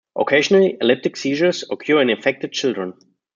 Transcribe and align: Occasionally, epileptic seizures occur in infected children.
Occasionally, 0.15 0.73
epileptic 0.73 1.15
seizures 1.15 1.63
occur 1.69 2.01
in 2.01 2.09
infected 2.09 2.51
children. 2.53 2.95